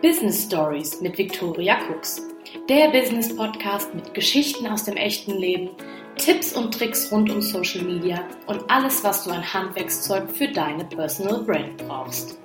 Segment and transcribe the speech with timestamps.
[0.00, 2.22] Business Stories mit Victoria Cooks.
[2.68, 5.70] Der Business Podcast mit Geschichten aus dem echten Leben,
[6.16, 10.84] Tipps und Tricks rund um Social Media und alles, was du an Handwerkszeug für deine
[10.84, 12.38] Personal Brand brauchst.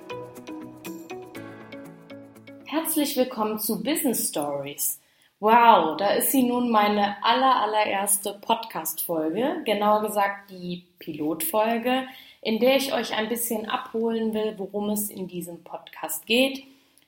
[2.64, 5.00] Herzlich willkommen zu Business Stories.
[5.38, 12.08] Wow, da ist sie nun meine aller, allererste Podcast-Folge, genauer gesagt die Pilotfolge,
[12.42, 16.64] in der ich euch ein bisschen abholen will, worum es in diesem Podcast geht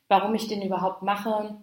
[0.09, 1.57] warum ich den überhaupt mache,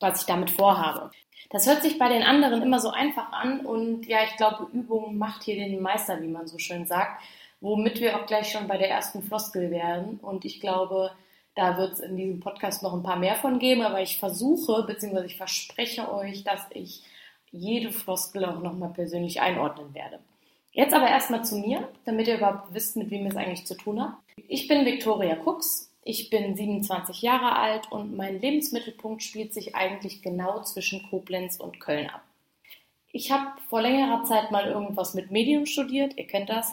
[0.00, 1.10] was ich damit vorhabe.
[1.50, 5.18] Das hört sich bei den anderen immer so einfach an und ja, ich glaube, Übung
[5.18, 7.22] macht hier den Meister, wie man so schön sagt,
[7.60, 10.18] womit wir auch gleich schon bei der ersten Floskel werden.
[10.20, 11.10] Und ich glaube,
[11.54, 14.84] da wird es in diesem Podcast noch ein paar mehr von geben, aber ich versuche,
[14.84, 17.02] beziehungsweise ich verspreche euch, dass ich
[17.50, 20.20] jede Floskel auch nochmal persönlich einordnen werde.
[20.72, 23.76] Jetzt aber erstmal zu mir, damit ihr überhaupt wisst, mit wem ihr es eigentlich zu
[23.76, 24.22] tun habt.
[24.48, 30.22] Ich bin Victoria Cooks, ich bin 27 Jahre alt und mein Lebensmittelpunkt spielt sich eigentlich
[30.22, 32.22] genau zwischen Koblenz und Köln ab.
[33.12, 36.72] Ich habe vor längerer Zeit mal irgendwas mit Medium studiert, ihr kennt das,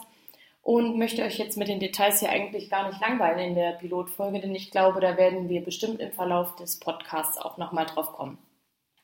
[0.62, 4.40] und möchte euch jetzt mit den Details hier eigentlich gar nicht langweilen in der Pilotfolge,
[4.40, 8.38] denn ich glaube, da werden wir bestimmt im Verlauf des Podcasts auch nochmal drauf kommen.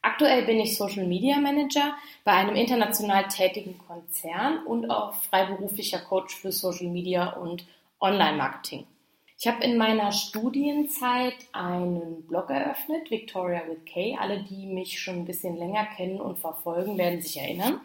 [0.03, 6.37] Aktuell bin ich Social Media Manager bei einem international tätigen Konzern und auch freiberuflicher Coach
[6.37, 7.65] für Social Media und
[7.98, 8.87] Online Marketing.
[9.39, 14.17] Ich habe in meiner Studienzeit einen Blog eröffnet, Victoria with K.
[14.19, 17.81] Alle, die mich schon ein bisschen länger kennen und verfolgen, werden sich erinnern.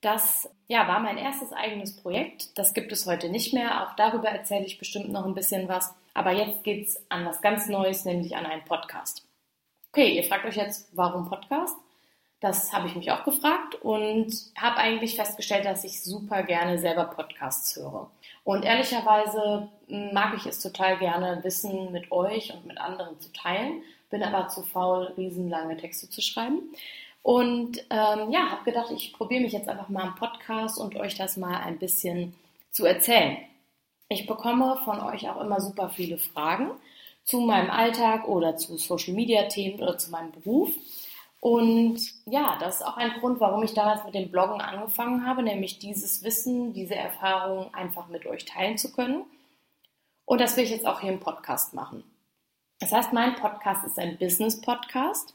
[0.00, 2.58] Das ja, war mein erstes eigenes Projekt.
[2.58, 3.82] Das gibt es heute nicht mehr.
[3.82, 5.94] Auch darüber erzähle ich bestimmt noch ein bisschen was.
[6.14, 9.26] Aber jetzt geht es an was ganz Neues, nämlich an einen Podcast.
[9.92, 11.76] Okay, ihr fragt euch jetzt, warum Podcast?
[12.44, 17.06] Das habe ich mich auch gefragt und habe eigentlich festgestellt, dass ich super gerne selber
[17.06, 18.10] Podcasts höre.
[18.44, 23.82] Und ehrlicherweise mag ich es total gerne, Wissen mit euch und mit anderen zu teilen,
[24.10, 26.58] bin aber zu faul, riesenlange Texte zu schreiben.
[27.22, 31.14] Und ähm, ja, habe gedacht, ich probiere mich jetzt einfach mal am Podcast und euch
[31.14, 32.34] das mal ein bisschen
[32.72, 33.38] zu erzählen.
[34.10, 36.72] Ich bekomme von euch auch immer super viele Fragen
[37.24, 40.68] zu meinem Alltag oder zu Social-Media-Themen oder zu meinem Beruf.
[41.44, 45.42] Und ja, das ist auch ein Grund, warum ich damals mit dem Bloggen angefangen habe,
[45.42, 49.26] nämlich dieses Wissen, diese Erfahrung einfach mit euch teilen zu können.
[50.24, 52.02] Und das will ich jetzt auch hier im Podcast machen.
[52.80, 55.34] Das heißt, mein Podcast ist ein Business-Podcast.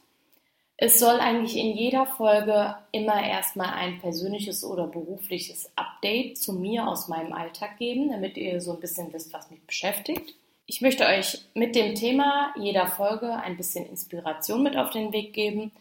[0.77, 6.87] Es soll eigentlich in jeder Folge immer erstmal ein persönliches oder berufliches Update zu mir
[6.87, 10.33] aus meinem Alltag geben, damit ihr so ein bisschen wisst, was mich beschäftigt.
[10.65, 15.33] Ich möchte euch mit dem Thema jeder Folge ein bisschen Inspiration mit auf den Weg
[15.33, 15.71] geben,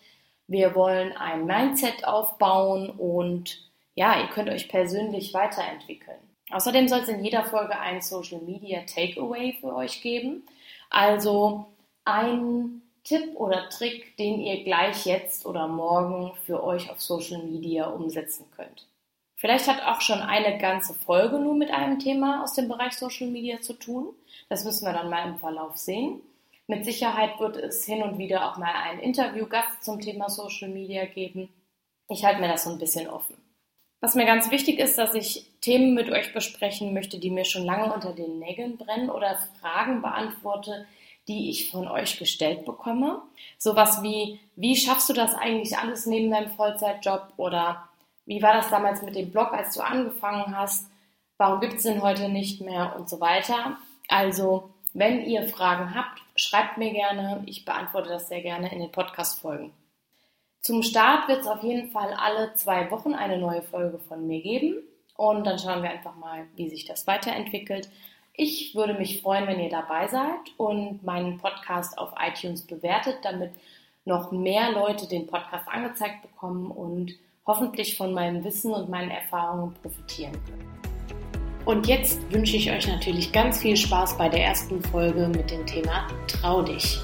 [0.48, 6.18] wir wollen ein Mindset aufbauen und ja, ihr könnt euch persönlich weiterentwickeln.
[6.50, 10.44] Außerdem soll es in jeder Folge ein Social Media Takeaway für euch geben.
[10.88, 11.66] Also
[12.04, 17.86] ein Tipp oder Trick, den ihr gleich jetzt oder morgen für euch auf Social Media
[17.86, 18.86] umsetzen könnt.
[19.36, 23.28] Vielleicht hat auch schon eine ganze Folge nur mit einem Thema aus dem Bereich Social
[23.28, 24.08] Media zu tun.
[24.48, 26.20] Das müssen wir dann mal im Verlauf sehen.
[26.70, 31.06] Mit Sicherheit wird es hin und wieder auch mal einen Interviewgast zum Thema Social Media
[31.06, 31.48] geben.
[32.10, 33.36] Ich halte mir das so ein bisschen offen.
[34.02, 37.64] Was mir ganz wichtig ist, dass ich Themen mit euch besprechen möchte, die mir schon
[37.64, 40.86] lange unter den Nägeln brennen oder Fragen beantworte,
[41.26, 43.22] die ich von euch gestellt bekomme.
[43.56, 47.32] Sowas wie, wie schaffst du das eigentlich alles neben deinem Vollzeitjob?
[47.38, 47.88] Oder
[48.26, 50.90] wie war das damals mit dem Blog, als du angefangen hast?
[51.38, 52.94] Warum gibt es den heute nicht mehr?
[52.94, 53.78] Und so weiter.
[54.08, 57.42] Also, wenn ihr Fragen habt, schreibt mir gerne.
[57.46, 59.72] Ich beantworte das sehr gerne in den Podcast-Folgen.
[60.60, 64.40] Zum Start wird es auf jeden Fall alle zwei Wochen eine neue Folge von mir
[64.40, 64.76] geben.
[65.16, 67.88] Und dann schauen wir einfach mal, wie sich das weiterentwickelt.
[68.34, 73.50] Ich würde mich freuen, wenn ihr dabei seid und meinen Podcast auf iTunes bewertet, damit
[74.04, 77.14] noch mehr Leute den Podcast angezeigt bekommen und
[77.46, 80.77] hoffentlich von meinem Wissen und meinen Erfahrungen profitieren können.
[81.68, 85.66] Und jetzt wünsche ich euch natürlich ganz viel Spaß bei der ersten Folge mit dem
[85.66, 86.98] Thema Trau dich.